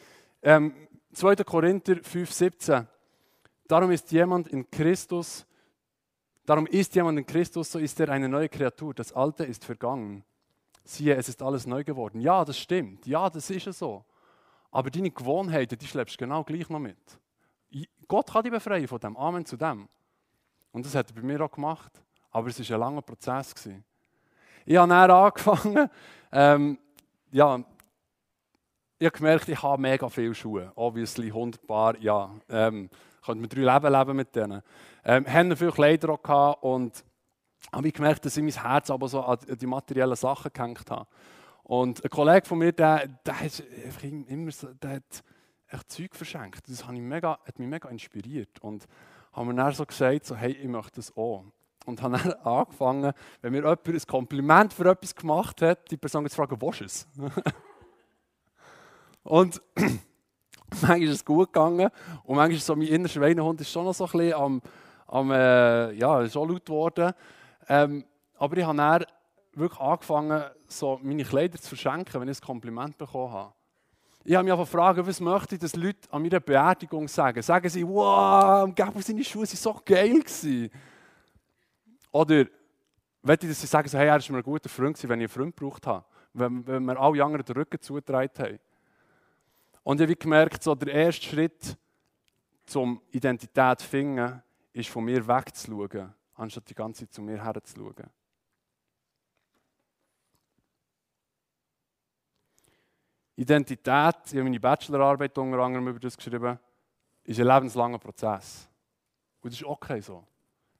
Ähm, 0.43 0.88
2. 1.13 1.36
Korinther 1.44 1.96
5,17. 1.96 2.86
Darum 3.68 3.91
ist 3.91 4.12
jemand 4.12 4.48
in 4.48 4.70
Christus, 4.70 5.46
darum 6.46 6.68
ist 6.68 6.94
jemand 6.96 7.20
in 7.20 7.25
Christus, 7.25 7.72
so 7.72 7.80
ist 7.80 8.00
er 8.00 8.10
eine 8.10 8.27
neue 8.27 8.50
Kreatur. 8.50 8.94
Das 8.94 9.13
Alte 9.13 9.46
ist 9.46 9.63
vergangen. 9.63 10.24
Siehe, 10.84 11.15
es 11.15 11.30
ist 11.30 11.41
alles 11.41 11.68
neu 11.68 11.84
geworden. 11.84 12.20
Ja, 12.20 12.44
das 12.44 12.58
stimmt. 12.58 13.06
Ja, 13.06 13.30
das 13.30 13.50
ist 13.50 13.65
ja 13.65 13.74
so. 13.74 14.03
Aber 14.72 14.89
deine 14.89 15.12
Gewohnheiten, 15.12 15.77
die 15.77 15.88
schleppst 15.88 16.15
du 16.15 16.25
genau 16.25 16.44
gleich 16.44 16.70
noch 16.70 16.80
mit. 16.80 16.98
Gott 18.08 18.32
kann 18.32 18.44
dich 18.44 18.51
befreien 18.51 18.88
von 18.88 19.00
dem. 19.00 19.15
Amen 19.15 19.46
zu 19.46 19.56
dem. 19.56 19.88
Und 20.72 20.86
das 20.86 20.96
hat 20.96 21.10
er 21.10 21.15
bei 21.15 21.22
mir 21.22 21.41
auch 21.41 21.51
gemacht. 21.51 21.91
Aber 22.32 22.48
es 22.48 22.60
war 22.60 22.75
ein 22.75 22.80
langer 22.80 23.01
Prozess. 23.01 23.53
Ich 24.65 24.77
habe 24.77 24.89
dann 24.89 25.12
angefangen, 25.12 25.89
ähm, 26.32 26.77
ja, 27.32 27.63
ich 29.01 29.08
habe 29.08 29.17
gemerkt, 29.17 29.50
ich 29.50 29.63
habe 29.63 29.81
mega 29.81 30.08
viele 30.10 30.36
Schuhe. 30.36 30.72
Obviously, 30.75 31.29
100 31.29 31.65
Paar, 31.65 31.98
ja. 31.98 32.29
Ähm, 32.50 32.88
könnte 33.25 33.41
man 33.41 33.50
drei 33.50 33.74
Leben 33.74 33.98
leben 33.98 34.15
mit 34.15 34.36
denen. 34.36 34.62
Ähm, 35.03 35.25
haben 35.25 35.58
viele 35.58 35.72
Kleider 35.72 36.10
auch 36.12 36.22
gehabt 36.22 36.63
und 36.63 37.03
habe 37.72 37.88
ich 37.88 37.96
gemerkt, 37.96 38.24
dass 38.25 38.38
ich 38.38 38.43
mein 38.43 38.63
Herz 38.63 38.91
aber 38.91 39.08
so 39.08 39.22
an 39.24 39.39
die 39.60 39.65
materiellen 39.65 40.15
Sachen 40.15 40.53
gehängt 40.53 40.91
habe. 40.91 41.08
Und 41.63 42.03
ein 42.03 42.10
Kollege 42.12 42.46
von 42.46 42.60
mir, 42.60 42.74
der, 42.74 43.08
der 43.25 43.39
hat 43.39 43.63
immer 44.03 44.51
so, 44.51 44.67
der 44.67 44.98
hat 44.98 45.24
echt 45.70 45.91
Zeug 45.91 46.15
verschenkt. 46.15 46.70
Das 46.70 46.86
hat 46.86 46.91
mich 46.91 47.01
mega, 47.01 47.39
hat 47.43 47.58
mich 47.58 47.67
mega 47.67 47.89
inspiriert. 47.89 48.60
Und 48.62 48.86
habe 49.34 49.48
mir 49.48 49.55
dann 49.55 49.74
so 49.74 49.84
gesagt, 49.84 50.27
so, 50.27 50.36
hey, 50.36 50.51
ich 50.51 50.67
möchte 50.67 50.98
das 50.98 51.17
auch. 51.17 51.46
Und 51.88 52.03
habe 52.03 52.20
dann 52.20 52.34
angefangen, 52.43 53.13
wenn 53.41 53.51
mir 53.51 53.63
jemand 53.63 53.88
ein 53.88 54.01
Kompliment 54.05 54.74
für 54.74 54.88
etwas 54.88 55.15
gemacht 55.15 55.60
hat, 55.63 55.89
die 55.89 55.98
Person 55.98 56.29
zu 56.29 56.36
fragen, 56.36 56.62
was 56.62 56.81
ist 56.81 57.08
es? 57.17 57.31
und 59.24 59.62
manchmal 60.82 61.04
ist 61.04 61.12
es 61.12 61.25
gut 61.25 61.54
gegangen 61.54 61.90
und 62.24 62.36
manchmal 62.36 62.58
ist 62.58 62.66
so 62.66 62.75
mein 62.75 62.88
innerer 62.88 63.10
Schweinehund 63.10 63.62
ist 63.62 63.72
schon 63.72 63.86
noch 63.86 63.94
so 63.94 64.06
ein 64.06 64.12
bisschen 64.12 64.34
am, 64.34 64.62
am 65.08 65.32
äh, 65.32 65.92
ja, 65.94 66.28
schon 66.30 66.50
laut 66.50 66.66
geworden. 66.66 67.13
Ähm, 67.68 68.06
aber 68.38 68.58
ich 68.58 68.66
habe 68.66 68.78
dann 68.78 69.06
wirklich 69.54 69.80
angefangen, 69.80 70.44
so 70.68 71.00
meine 71.04 71.24
Kleider 71.24 71.60
zu 71.60 71.70
verschenken, 71.70 72.20
wenn 72.20 72.30
ich 72.30 72.42
ein 72.42 72.46
Kompliment 72.46 72.98
bekommen 72.98 73.32
habe. 73.32 73.54
Ich 74.24 74.36
habe 74.36 74.44
mich 74.44 74.54
einfach 74.54 74.66
gefragt, 74.66 75.00
was 75.06 75.20
möchte 75.20 75.56
ich, 75.56 75.62
dass 75.62 75.75
Leute 75.75 76.12
an 76.12 76.22
meiner 76.22 76.40
Beerdigung 76.40 77.08
sagen? 77.08 77.42
Sagen 77.42 77.70
sie, 77.70 77.88
wow, 77.88 78.70
Gabriel, 78.75 79.04
seine 79.04 79.24
Schuhe 79.24 79.42
waren 79.42 79.56
so 79.56 79.82
geil. 79.84 80.22
Oder 82.12 82.46
möchte 83.24 83.48
ich, 83.48 83.51
dass 83.51 83.62
sie 83.62 83.68
sagen, 83.68 83.90
hey, 83.92 84.08
er 84.08 84.20
war 84.20 84.32
mir 84.32 84.38
ein 84.38 84.44
guter 84.44 84.70
Freund, 84.70 85.01
wenn 85.10 85.22
ich 85.22 85.24
einen 85.24 85.28
Freund 85.28 85.58
gebraucht 85.58 85.88
habe. 85.88 86.06
Wenn, 86.34 86.66
wenn 86.68 86.86
wir 86.86 87.00
alle 87.00 87.24
anderen 87.24 87.44
den 87.44 87.56
Rücken 87.56 87.82
zugetragen 87.82 88.30
haben. 88.38 88.60
Und 89.84 90.00
ich 90.00 90.08
habe 90.08 90.16
gemerkt, 90.16 90.64
so 90.64 90.76
der 90.76 90.94
erste 90.94 91.26
Schritt 91.26 91.78
zum 92.66 93.02
Identität 93.12 93.80
zu 93.80 93.88
finden, 93.88 94.42
ist 94.74 94.90
von 94.90 95.04
mir 95.04 95.28
wegzuschauen, 95.28 96.14
anstatt 96.36 96.70
die 96.70 96.76
ganze 96.76 97.06
Zeit 97.06 97.14
zu 97.14 97.22
mir 97.22 97.44
herzuschauen. 97.44 98.10
Identität, 103.36 104.16
ich 104.26 104.34
habe 104.34 104.44
meine 104.44 104.60
Bachelorarbeit 104.60 105.36
unter 105.38 105.60
anderem 105.60 105.88
über 105.88 106.00
das 106.00 106.16
geschrieben, 106.16 106.60
ist 107.24 107.40
ein 107.40 107.48
lebenslanger 107.48 107.98
Prozess. 107.98 108.70
Und 109.42 109.52
das 109.52 109.60
ist 109.60 109.66
okay 109.66 110.00
so. 110.00 110.24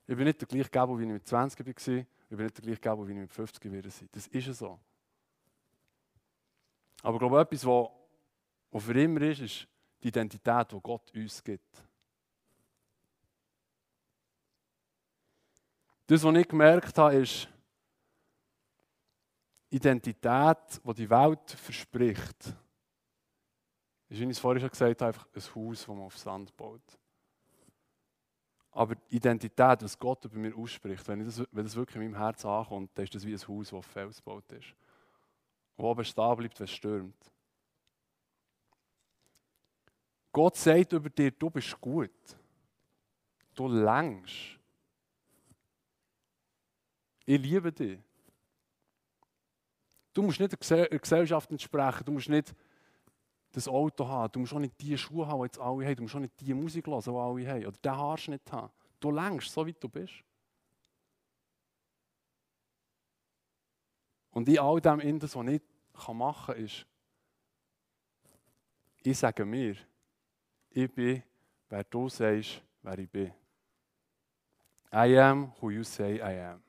Ich 0.06 0.16
bin 0.16 0.26
nicht 0.26 0.40
der 0.40 0.48
gleiche 0.48 0.70
Gabo, 0.70 0.98
wie 1.00 1.04
ich 1.04 1.10
mit 1.10 1.28
20 1.28 1.66
war. 1.66 1.66
Ich 1.68 2.06
bin 2.30 2.44
nicht 2.46 2.58
der 2.58 2.64
gleiche 2.64 2.82
Gabo, 2.82 3.08
wie 3.08 3.14
ich 3.14 3.18
mit 3.18 3.32
50 3.32 3.72
werde 3.72 3.90
sein. 3.90 4.10
Das 4.12 4.28
ist 4.28 4.54
so. 4.54 4.80
Aber 7.02 7.16
ich 7.16 7.20
glaube, 7.20 7.40
etwas, 7.40 7.66
was, 7.66 7.90
was 8.72 8.84
für 8.84 9.00
immer 9.00 9.22
ist, 9.22 9.42
ist 9.42 9.68
die 10.02 10.08
Identität, 10.08 10.72
die 10.72 10.80
Gott 10.82 11.14
uns 11.14 11.44
gibt. 11.44 11.84
Das, 16.08 16.24
was 16.24 16.36
ich 16.36 16.48
gemerkt 16.48 16.98
habe, 16.98 17.16
ist, 17.16 17.48
Identität, 19.70 20.82
die 20.84 20.94
die 20.94 21.10
Welt 21.10 21.52
verspricht, 21.52 22.54
ist, 24.10 24.20
wie 24.20 24.24
ich 24.24 24.32
es 24.32 24.40
vorhin 24.40 24.60
schon 24.60 24.70
gesagt 24.70 25.02
habe, 25.02 25.08
einfach 25.08 25.28
ein 25.34 25.56
Haus, 25.56 25.80
das 25.80 25.88
man 25.88 26.00
auf 26.00 26.18
Sand 26.18 26.56
baut. 26.58 26.82
Aber 28.72 28.96
Identität, 29.10 29.82
was 29.84 29.98
Gott 29.98 30.26
über 30.26 30.38
mir 30.38 30.56
ausspricht, 30.56 31.08
wenn, 31.08 31.24
das, 31.26 31.42
wenn 31.52 31.64
das 31.64 31.76
wirklich 31.76 31.96
in 31.96 32.12
meinem 32.12 32.22
Herzen 32.22 32.48
ankommt, 32.48 32.92
dann 32.94 33.04
ist 33.04 33.16
das 33.16 33.26
wie 33.26 33.34
ein 33.34 33.48
Haus, 33.48 33.68
das 33.68 33.74
auf 33.74 33.86
Fels 33.86 34.18
gebaut 34.18 34.52
ist. 34.52 34.76
Wo 35.78 35.90
oben 35.90 36.04
stehen 36.04 36.36
bleibt, 36.36 36.60
wenn 36.60 36.66
es 36.66 36.72
stürmt. 36.72 37.31
Gott 40.32 40.56
sagt 40.56 40.94
über 40.94 41.10
dir, 41.10 41.32
du 41.32 41.50
bist 41.50 41.80
gut. 41.80 42.12
Du 43.54 43.68
längst. 43.68 44.60
Ich 47.26 47.42
liebe 47.42 47.72
dich. 47.72 48.00
Du 50.14 50.22
musst 50.22 50.40
nicht 50.40 50.52
der 50.52 50.88
Gesellschaft 51.00 51.52
entsprechen, 51.52 52.04
du 52.06 52.12
musst 52.12 52.30
nicht 52.30 52.54
das 53.52 53.68
Auto 53.68 54.08
haben, 54.08 54.32
du 54.32 54.40
musst 54.40 54.54
auch 54.54 54.60
nicht 54.60 54.80
die 54.82 54.98
Schuhe 54.98 55.28
haben, 55.28 55.40
die 55.40 55.46
jetzt 55.46 55.60
alle 55.60 55.86
haben, 55.86 55.96
du 55.96 56.02
musst 56.04 56.16
auch 56.16 56.20
nicht 56.20 56.40
die 56.40 56.54
Musik 56.54 56.88
hören, 56.88 57.02
die 57.02 57.10
alle 57.10 57.48
haben, 57.48 57.66
oder 57.66 57.78
den 57.78 57.92
Haarschnitt 57.92 58.52
haben. 58.52 58.72
Du 59.00 59.12
längst, 59.12 59.52
so 59.52 59.66
wie 59.66 59.74
du 59.74 59.90
bist. 59.90 60.14
Und 64.32 64.48
in 64.48 64.60
all 64.60 64.80
dem, 64.80 65.22
was 65.22 65.36
ich 65.36 65.62
machen 66.14 66.54
kann, 66.54 66.64
ist, 66.64 66.86
ich 69.04 69.18
sage 69.18 69.46
mir, 69.46 69.76
ich 70.74 70.92
bin, 70.92 71.24
wer 71.70 71.84
du 71.84 72.10
sagst, 72.10 72.62
wer 72.82 72.98
ich 73.00 73.10
bin. 73.10 73.32
I 74.94 75.18
am 75.18 75.54
who 75.62 75.70
you 75.70 75.84
say 75.84 76.16
I 76.16 76.40
am. 76.40 76.62